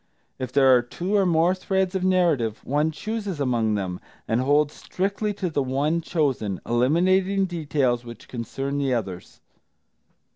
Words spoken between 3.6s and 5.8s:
them, and holds strictly to the